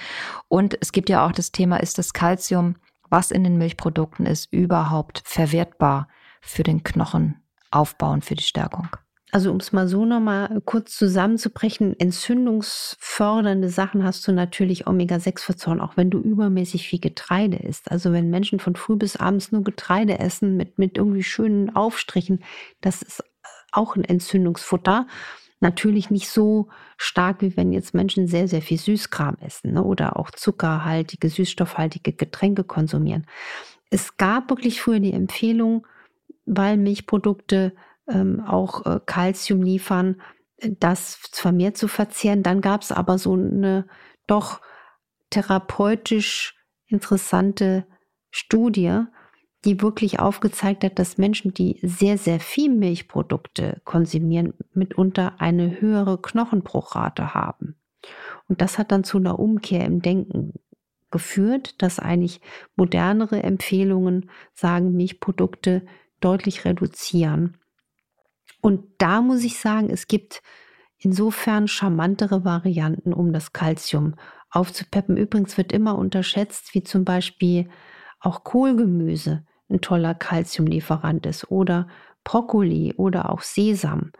Und 0.48 0.78
es 0.82 0.92
gibt 0.92 1.10
ja 1.10 1.26
auch 1.26 1.32
das 1.32 1.52
Thema, 1.52 1.78
ist 1.78 1.98
das 1.98 2.14
Kalzium 2.14 2.76
was 3.10 3.32
in 3.32 3.44
den 3.44 3.58
Milchprodukten 3.58 4.26
ist, 4.26 4.52
überhaupt 4.52 5.22
verwertbar 5.26 6.08
für 6.42 6.64
den 6.64 6.84
Knochenaufbau 6.84 8.12
und 8.12 8.26
für 8.26 8.36
die 8.36 8.44
Stärkung. 8.44 8.90
Also 9.32 9.52
um 9.52 9.58
es 9.58 9.72
mal 9.72 9.88
so 9.88 10.06
nochmal 10.06 10.60
kurz 10.66 10.96
zusammenzubrechen, 10.96 12.00
entzündungsfördernde 12.00 13.70
Sachen 13.70 14.04
hast 14.04 14.28
du 14.28 14.32
natürlich 14.32 14.88
Omega-6-Fettsäuren, 14.88 15.82
auch 15.82 15.98
wenn 15.98 16.10
du 16.10 16.20
übermäßig 16.20 16.88
viel 16.88 17.00
Getreide 17.00 17.58
isst. 17.58 17.92
Also 17.92 18.12
wenn 18.12 18.32
Menschen 18.32 18.60
von 18.60 18.76
früh 18.76 18.96
bis 18.96 19.18
abends 19.18 19.52
nur 19.52 19.64
Getreide 19.64 20.18
essen 20.18 20.58
mit, 20.58 20.80
mit 20.80 20.98
irgendwie 20.98 21.22
schönen 21.22 21.76
Aufstrichen, 21.76 22.44
das 22.82 23.04
ist 23.04 23.24
auch 23.72 23.96
ein 23.96 24.04
Entzündungsfutter. 24.04 25.06
Natürlich 25.62 26.10
nicht 26.10 26.30
so 26.30 26.70
stark, 26.98 27.42
wie 27.42 27.58
wenn 27.58 27.74
jetzt 27.74 27.94
Menschen 27.94 28.28
sehr, 28.28 28.48
sehr 28.48 28.62
viel 28.62 28.78
Süßkram 28.78 29.38
essen 29.42 29.74
ne? 29.74 29.84
oder 29.84 30.18
auch 30.18 30.32
zuckerhaltige, 30.32 31.30
süßstoffhaltige 31.30 32.14
Getränke 32.14 32.64
konsumieren. 32.64 33.26
Es 33.90 34.18
gab 34.18 34.50
wirklich 34.50 34.82
früher 34.82 35.00
die 35.00 35.14
Empfehlung, 35.14 35.86
weil 36.46 36.78
Milchprodukte 36.78 37.74
ähm, 38.08 38.42
auch 38.42 38.86
äh, 38.86 39.00
Kalzium 39.06 39.62
liefern, 39.62 40.22
das 40.80 41.16
vermehrt 41.32 41.78
zu 41.78 41.88
verzehren. 41.88 42.44
Dann 42.44 42.62
gab 42.62 42.82
es 42.82 42.92
aber 42.92 43.18
so 43.18 43.34
eine 43.34 43.86
doch 44.28 44.62
therapeutisch 45.30 46.56
interessante 46.88 47.86
Studie, 48.32 49.04
die 49.66 49.82
wirklich 49.82 50.20
aufgezeigt 50.20 50.84
hat, 50.84 51.00
dass 51.00 51.18
Menschen, 51.18 51.54
die 51.54 51.80
sehr, 51.82 52.18
sehr 52.18 52.40
viel 52.40 52.70
Milchprodukte 52.74 53.82
konsumieren, 53.84 54.54
mitunter 54.74 55.40
eine 55.40 55.82
höhere 55.82 56.22
Knochenbruchrate 56.22 57.34
haben. 57.34 57.76
Und 58.48 58.62
das 58.62 58.78
hat 58.78 58.92
dann 58.92 59.04
zu 59.04 59.18
einer 59.18 59.38
Umkehr 59.38 59.86
im 59.86 60.02
Denken 60.02 60.54
geführt, 61.12 61.82
dass 61.82 62.00
eigentlich 62.00 62.40
modernere 62.76 63.44
Empfehlungen 63.44 64.30
sagen, 64.54 64.96
Milchprodukte 64.96 65.86
deutlich 66.22 66.66
reduzieren. 66.66 67.58
Und 68.62 68.86
da 68.98 69.22
muss 69.22 69.44
ich 69.44 69.60
sagen, 69.60 69.90
es 69.90 70.08
gibt 70.08 70.42
insofern 70.98 71.68
charmantere 71.68 72.46
Varianten, 72.46 73.14
um 73.14 73.34
das 73.34 73.54
Kalzium 73.54 74.16
aufzupeppen. 74.52 75.18
Übrigens 75.18 75.58
wird 75.58 75.72
immer 75.72 75.98
unterschätzt, 75.98 76.74
wie 76.74 76.84
zum 76.84 77.06
Beispiel 77.06 77.70
auch 78.20 78.44
Kohlgemüse 78.44 79.46
ein 79.70 79.82
toller 79.82 80.16
Kalziumlieferant 80.16 81.26
ist 81.26 81.52
oder 81.52 81.88
Brokkoli 82.24 82.94
oder 82.98 83.32
auch 83.32 83.42
Sesam. 83.42 84.12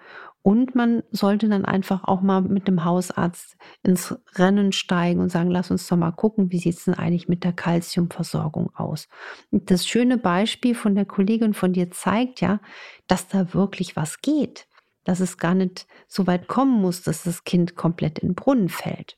Und 0.42 0.74
man 0.74 1.04
sollte 1.12 1.50
dann 1.50 1.66
einfach 1.66 2.06
auch 2.06 2.22
mal 2.22 2.42
mit 2.42 2.68
dem 2.68 2.86
Hausarzt 2.86 3.58
ins 3.84 4.18
Rennen 4.36 4.72
steigen 4.72 5.20
und 5.20 5.30
sagen, 5.30 5.52
lass 5.52 5.70
uns 5.70 5.86
doch 5.88 5.98
mal 5.98 6.12
gucken, 6.12 6.52
wie 6.52 6.60
sieht 6.60 6.78
es 6.78 6.86
denn 6.86 6.94
eigentlich 6.94 7.28
mit 7.28 7.44
der 7.44 7.52
Kalziumversorgung 7.52 8.74
aus. 8.74 9.10
Und 9.52 9.70
das 9.70 9.86
schöne 9.86 10.18
Beispiel 10.18 10.76
von 10.76 10.96
der 10.96 11.06
Kollegin 11.06 11.54
von 11.54 11.74
dir 11.74 11.92
zeigt 11.92 12.40
ja, 12.40 12.62
dass 13.08 13.28
da 13.28 13.54
wirklich 13.54 13.98
was 13.98 14.22
geht, 14.22 14.68
dass 15.04 15.20
es 15.20 15.38
gar 15.38 15.56
nicht 15.56 15.88
so 16.08 16.26
weit 16.26 16.48
kommen 16.48 16.82
muss, 16.82 17.02
dass 17.02 17.24
das 17.24 17.44
Kind 17.44 17.76
komplett 17.76 18.20
in 18.20 18.30
den 18.30 18.36
Brunnen 18.36 18.70
fällt. 18.70 19.18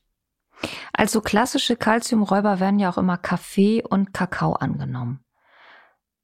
Also 0.92 1.20
klassische 1.20 1.76
Kalziumräuber 1.76 2.58
werden 2.58 2.80
ja 2.80 2.90
auch 2.90 2.98
immer 2.98 3.16
Kaffee 3.16 3.82
und 3.82 4.12
Kakao 4.12 4.54
angenommen. 4.54 5.20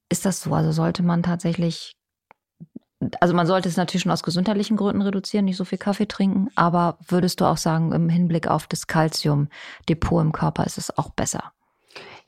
Ist 0.09 0.25
das 0.25 0.41
so? 0.41 0.53
Also 0.53 0.71
sollte 0.71 1.03
man 1.03 1.23
tatsächlich, 1.23 1.95
also 3.19 3.33
man 3.33 3.47
sollte 3.47 3.69
es 3.69 3.77
natürlich 3.77 4.03
schon 4.03 4.11
aus 4.11 4.23
gesundheitlichen 4.23 4.75
Gründen 4.75 5.01
reduzieren, 5.01 5.45
nicht 5.45 5.57
so 5.57 5.65
viel 5.65 5.77
Kaffee 5.77 6.07
trinken, 6.07 6.49
aber 6.55 6.97
würdest 7.07 7.39
du 7.39 7.45
auch 7.45 7.57
sagen, 7.57 7.91
im 7.93 8.09
Hinblick 8.09 8.47
auf 8.47 8.67
das 8.67 8.87
Kalziumdepot 8.87 10.21
im 10.21 10.31
Körper 10.31 10.65
ist 10.65 10.77
es 10.77 10.97
auch 10.97 11.11
besser? 11.11 11.53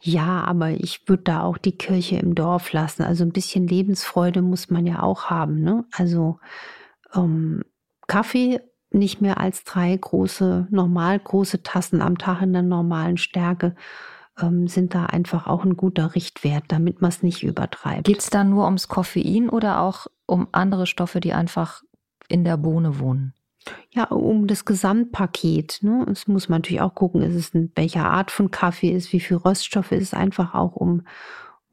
Ja, 0.04 0.44
aber 0.44 0.72
ich 0.72 1.08
würde 1.08 1.24
da 1.24 1.44
auch 1.44 1.60
die 1.60 1.78
Kirche 1.78 2.18
im 2.18 2.34
Dorf 2.34 2.74
lassen. 2.74 3.04
Also 3.04 3.24
ein 3.24 3.32
bisschen 3.32 3.68
Lebensfreude 3.68 4.42
muss 4.42 4.72
man 4.72 4.88
ja 4.88 5.04
auch 5.04 5.26
haben. 5.26 5.62
Ne? 5.62 5.86
Also 5.92 6.40
ähm, 7.14 7.64
Kaffee 8.08 8.62
nicht 8.90 9.22
mehr 9.22 9.40
als 9.40 9.64
drei 9.64 9.96
große, 9.96 10.68
normal 10.72 11.20
große 11.20 11.62
Tassen 11.62 12.02
am 12.02 12.18
Tag 12.18 12.42
in 12.42 12.52
der 12.52 12.64
normalen 12.64 13.18
Stärke 13.18 13.76
ähm, 14.40 14.68
sind 14.68 14.94
da 14.94 15.06
einfach 15.06 15.48
auch 15.48 15.64
ein 15.64 15.78
guter 15.78 16.16
Richtwert, 16.16 16.66
damit 16.70 17.02
man 17.02 17.10
es 17.10 17.24
nicht 17.24 17.44
übertreibt. 17.44 18.06
Geht 18.06 18.20
es 18.20 18.30
da 18.30 18.44
nur 18.44 18.66
ums 18.66 18.88
Koffein 18.88 19.50
oder 19.50 19.82
auch 19.82 20.08
um 20.26 20.48
andere 20.52 20.88
Stoffe, 20.88 21.20
die 21.20 21.34
einfach 21.34 21.84
in 22.28 22.44
der 22.44 22.58
Bohne 22.58 23.00
wohnen? 23.00 23.34
Ja, 23.92 24.06
um 24.06 24.48
das 24.48 24.66
Gesamtpaket. 24.66 25.80
Ne? 25.82 26.06
Es 26.12 26.28
muss 26.28 26.50
man 26.50 26.60
natürlich 26.60 26.82
auch 26.82 26.96
gucken, 26.96 27.22
ist 27.22 27.36
es 27.36 27.54
ein, 27.54 27.72
welcher 27.76 28.06
Art 28.06 28.32
von 28.32 28.50
Kaffee 28.50 28.92
ist, 28.92 29.14
wie 29.14 29.20
viel 29.20 29.38
Röststoffe 29.38 29.92
ist, 29.92 30.14
einfach 30.14 30.56
auch 30.56 30.76
um, 30.76 31.04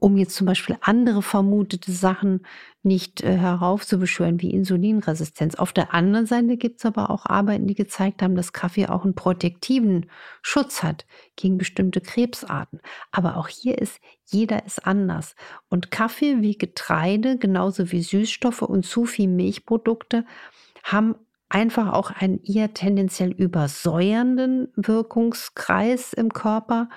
um 0.00 0.16
jetzt 0.16 0.36
zum 0.36 0.46
Beispiel 0.46 0.76
andere 0.80 1.22
vermutete 1.22 1.90
Sachen 1.92 2.46
nicht 2.82 3.22
äh, 3.22 3.36
heraufzubeschwören, 3.36 4.40
wie 4.40 4.50
Insulinresistenz. 4.50 5.56
Auf 5.56 5.72
der 5.72 5.92
anderen 5.92 6.26
Seite 6.26 6.56
gibt 6.56 6.78
es 6.78 6.86
aber 6.86 7.10
auch 7.10 7.26
Arbeiten, 7.26 7.66
die 7.66 7.74
gezeigt 7.74 8.22
haben, 8.22 8.36
dass 8.36 8.52
Kaffee 8.52 8.86
auch 8.86 9.04
einen 9.04 9.14
protektiven 9.14 10.06
Schutz 10.42 10.82
hat 10.82 11.04
gegen 11.36 11.58
bestimmte 11.58 12.00
Krebsarten. 12.00 12.80
Aber 13.10 13.36
auch 13.36 13.48
hier 13.48 13.78
ist 13.78 14.00
jeder 14.24 14.64
ist 14.64 14.86
anders. 14.86 15.34
Und 15.68 15.90
Kaffee 15.90 16.40
wie 16.40 16.56
Getreide, 16.56 17.36
genauso 17.36 17.90
wie 17.90 18.02
Süßstoffe 18.02 18.62
und 18.62 18.86
zu 18.86 19.04
viel 19.04 19.28
Milchprodukte 19.28 20.24
haben 20.84 21.16
einfach 21.48 21.92
auch 21.92 22.10
einen 22.10 22.42
eher 22.44 22.74
tendenziell 22.74 23.32
übersäuernden 23.32 24.68
Wirkungskreis 24.76 26.12
im 26.12 26.32
Körper 26.32 26.88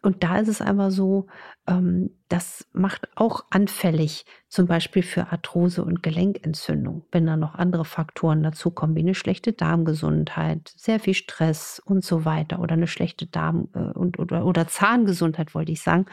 und 0.00 0.22
da 0.22 0.38
ist 0.38 0.48
es 0.48 0.60
einfach 0.60 0.90
so, 0.90 1.26
ähm, 1.66 2.10
das 2.28 2.66
macht 2.72 3.08
auch 3.16 3.44
anfällig, 3.50 4.26
zum 4.48 4.66
Beispiel 4.66 5.02
für 5.02 5.32
Arthrose 5.32 5.84
und 5.84 6.02
Gelenkentzündung, 6.02 7.04
wenn 7.10 7.26
da 7.26 7.36
noch 7.36 7.54
andere 7.54 7.84
Faktoren 7.84 8.42
dazukommen, 8.42 8.94
wie 8.94 9.00
eine 9.00 9.14
schlechte 9.14 9.52
Darmgesundheit, 9.52 10.72
sehr 10.76 11.00
viel 11.00 11.14
Stress 11.14 11.82
und 11.84 12.04
so 12.04 12.24
weiter 12.24 12.60
oder 12.60 12.74
eine 12.74 12.86
schlechte 12.86 13.26
Darm- 13.26 13.68
äh, 13.74 13.98
und, 13.98 14.18
oder, 14.18 14.46
oder 14.46 14.68
Zahngesundheit, 14.68 15.54
wollte 15.54 15.72
ich 15.72 15.82
sagen. 15.82 16.06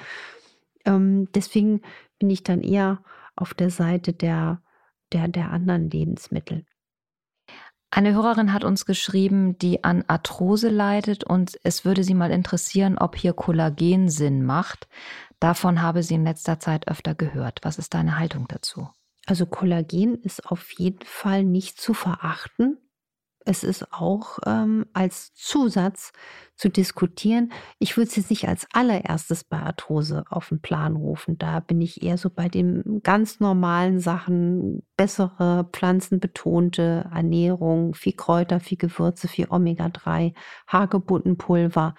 Ähm, 0.86 1.28
deswegen 1.34 1.82
bin 2.18 2.30
ich 2.30 2.44
dann 2.44 2.62
eher 2.62 3.04
auf 3.36 3.54
der 3.54 3.70
Seite 3.70 4.14
der, 4.14 4.62
der, 5.14 5.28
der 5.28 5.52
anderen 5.52 5.90
Lebensmittel. 5.90 6.66
Eine 7.92 8.14
Hörerin 8.14 8.52
hat 8.52 8.64
uns 8.64 8.86
geschrieben, 8.86 9.58
die 9.58 9.84
an 9.84 10.04
Arthrose 10.08 10.70
leidet 10.70 11.24
und 11.24 11.58
es 11.64 11.86
würde 11.86 12.04
sie 12.04 12.14
mal 12.14 12.32
interessieren, 12.32 12.98
ob 12.98 13.16
hier 13.16 13.34
Kollagen 13.34 14.10
Sinn 14.10 14.44
macht. 14.44 14.88
Davon 15.40 15.82
habe 15.82 16.04
sie 16.04 16.16
in 16.16 16.26
letzter 16.26 16.60
Zeit 16.60 16.88
öfter 16.88 17.16
gehört. 17.16 17.60
Was 17.64 17.78
ist 17.78 17.94
deine 17.94 18.20
Haltung 18.20 18.48
dazu? 18.48 18.90
Also 19.26 19.46
Kollagen 19.46 20.16
ist 20.16 20.46
auf 20.46 20.72
jeden 20.78 21.06
Fall 21.06 21.44
nicht 21.44 21.80
zu 21.80 21.94
verachten 21.94 22.78
es 23.46 23.64
ist 23.64 23.94
auch 23.94 24.40
ähm, 24.46 24.88
als 24.94 25.34
Zusatz 25.36 26.12
zu 26.56 26.70
diskutieren. 26.70 27.52
Ich 27.78 27.96
würde 27.96 28.10
es 28.10 28.16
jetzt 28.16 28.32
nicht 28.32 28.48
als 28.48 28.68
allererstes 28.74 29.44
bei 29.44 29.60
Arthrose 29.60 30.24
auf 30.30 30.50
den 30.50 30.62
Plan 30.62 30.96
rufen. 30.96 31.38
Da 31.38 31.60
bin 31.60 31.80
ich 31.80 32.02
eher 32.02 32.18
so 32.18 32.32
bei 32.32 32.50
den 32.50 33.02
ganz 33.04 33.40
normalen 33.40 34.00
Sachen, 34.00 34.82
bessere 34.98 35.70
pflanzenbetonte 35.72 37.10
Ernährung, 37.14 37.94
viel 37.94 38.14
Kräuter, 38.14 38.60
viel 38.60 38.80
Gewürze, 38.80 39.28
viel 39.28 39.48
Omega-3, 39.50 40.34
Hagebuttenpulver, 40.68 41.94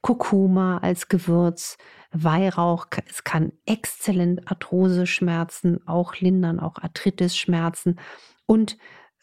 Kurkuma 0.00 0.78
als 0.78 1.08
Gewürz, 1.08 1.76
Weihrauch. 2.10 2.86
Es 3.08 3.22
kann 3.22 3.52
exzellent 3.66 4.50
Arthrose-Schmerzen 4.50 5.86
auch 5.86 6.16
lindern, 6.16 6.58
auch 6.58 6.78
Arthritis-Schmerzen. 6.78 8.00
Und 8.46 8.78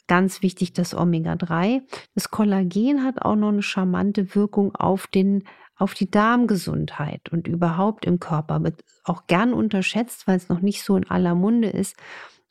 Ganz 0.07 0.41
wichtig 0.41 0.73
das 0.73 0.95
Omega-3. 0.95 1.81
Das 2.13 2.29
Kollagen 2.29 3.03
hat 3.03 3.21
auch 3.21 3.35
noch 3.35 3.49
eine 3.49 3.63
charmante 3.63 4.35
Wirkung 4.35 4.75
auf 4.75 5.07
den 5.07 5.43
auf 5.77 5.93
die 5.93 6.09
Darmgesundheit 6.09 7.29
und 7.31 7.47
überhaupt 7.47 8.05
im 8.05 8.19
Körper 8.19 8.63
wird 8.63 8.81
auch 9.03 9.27
gern 9.27 9.53
unterschätzt, 9.53 10.25
weil 10.25 10.37
es 10.37 10.47
noch 10.47 10.61
nicht 10.61 10.83
so 10.83 10.95
in 10.95 11.09
aller 11.09 11.35
Munde 11.35 11.69
ist. 11.69 11.97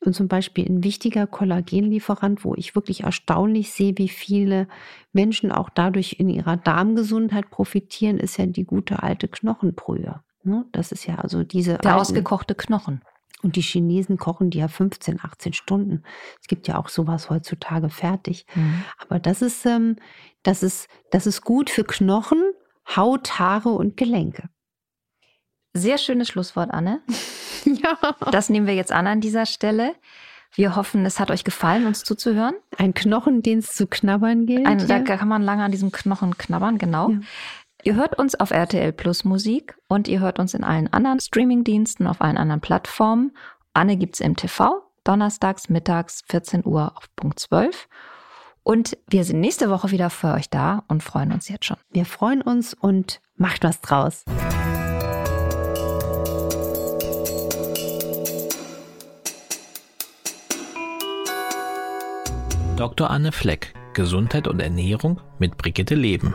Und 0.00 0.14
zum 0.14 0.28
Beispiel 0.28 0.66
ein 0.68 0.84
wichtiger 0.84 1.26
Kollagenlieferant, 1.26 2.44
wo 2.44 2.54
ich 2.54 2.74
wirklich 2.74 3.04
erstaunlich 3.04 3.72
sehe, 3.72 3.96
wie 3.96 4.10
viele 4.10 4.68
Menschen 5.14 5.50
auch 5.50 5.70
dadurch 5.70 6.16
in 6.18 6.28
ihrer 6.28 6.58
Darmgesundheit 6.58 7.48
profitieren, 7.48 8.18
ist 8.18 8.36
ja 8.36 8.44
die 8.44 8.64
gute 8.64 9.02
alte 9.02 9.28
Knochenbrühe. 9.28 10.20
Ne? 10.42 10.66
Das 10.72 10.92
ist 10.92 11.06
ja 11.06 11.14
also 11.16 11.42
diese. 11.42 11.78
Der 11.78 11.96
ausgekochte 11.96 12.54
Knochen. 12.54 13.00
Und 13.44 13.56
die 13.56 13.60
Chinesen 13.60 14.16
kochen 14.16 14.48
die 14.48 14.58
ja 14.58 14.68
15, 14.68 15.20
18 15.22 15.52
Stunden. 15.52 16.02
Es 16.40 16.48
gibt 16.48 16.66
ja 16.66 16.78
auch 16.78 16.88
sowas 16.88 17.28
heutzutage 17.28 17.90
fertig. 17.90 18.46
Mhm. 18.54 18.84
Aber 18.98 19.18
das 19.18 19.42
ist, 19.42 19.66
ähm, 19.66 19.96
das, 20.42 20.62
ist, 20.62 20.88
das 21.10 21.26
ist 21.26 21.42
gut 21.42 21.68
für 21.68 21.84
Knochen, 21.84 22.42
Haut, 22.96 23.38
Haare 23.38 23.68
und 23.68 23.98
Gelenke. 23.98 24.48
Sehr 25.74 25.98
schönes 25.98 26.28
Schlusswort, 26.28 26.70
Anne. 26.70 27.02
ja. 27.64 27.98
Das 28.30 28.48
nehmen 28.48 28.66
wir 28.66 28.74
jetzt 28.74 28.92
an 28.92 29.06
an 29.06 29.20
dieser 29.20 29.44
Stelle. 29.44 29.94
Wir 30.54 30.76
hoffen, 30.76 31.04
es 31.04 31.18
hat 31.18 31.30
euch 31.30 31.44
gefallen, 31.44 31.86
uns 31.86 32.04
zuzuhören. 32.04 32.54
Ein 32.78 32.94
Knochen, 32.94 33.42
den 33.42 33.58
es 33.58 33.74
zu 33.74 33.88
knabbern 33.88 34.46
gilt. 34.46 34.66
Ein, 34.66 34.78
ja. 34.78 35.00
Da 35.00 35.16
kann 35.16 35.28
man 35.28 35.42
lange 35.42 35.64
an 35.64 35.72
diesem 35.72 35.90
Knochen 35.92 36.38
knabbern, 36.38 36.78
genau. 36.78 37.10
Ja. 37.10 37.18
Ihr 37.86 37.96
hört 37.96 38.18
uns 38.18 38.34
auf 38.34 38.50
RTL 38.50 38.94
Plus 38.94 39.24
Musik 39.24 39.76
und 39.88 40.08
ihr 40.08 40.20
hört 40.20 40.38
uns 40.38 40.54
in 40.54 40.64
allen 40.64 40.90
anderen 40.90 41.20
Streamingdiensten, 41.20 42.06
auf 42.06 42.22
allen 42.22 42.38
anderen 42.38 42.62
Plattformen. 42.62 43.36
Anne 43.74 43.98
gibt's 43.98 44.20
im 44.20 44.36
TV, 44.36 44.80
donnerstags 45.04 45.68
mittags 45.68 46.22
14 46.30 46.64
Uhr 46.64 46.96
auf 46.96 47.14
Punkt 47.14 47.38
12. 47.38 47.86
Und 48.62 48.96
wir 49.06 49.24
sind 49.24 49.40
nächste 49.40 49.68
Woche 49.68 49.90
wieder 49.90 50.08
für 50.08 50.32
euch 50.32 50.48
da 50.48 50.84
und 50.88 51.02
freuen 51.02 51.30
uns 51.30 51.50
jetzt 51.50 51.66
schon. 51.66 51.76
Wir 51.90 52.06
freuen 52.06 52.40
uns 52.40 52.72
und 52.72 53.20
macht 53.36 53.64
was 53.64 53.82
draus. 53.82 54.24
Dr. 62.76 63.10
Anne 63.10 63.30
Fleck, 63.30 63.74
Gesundheit 63.92 64.48
und 64.48 64.60
Ernährung 64.60 65.20
mit 65.38 65.58
Brigitte 65.58 65.94
Leben. 65.94 66.34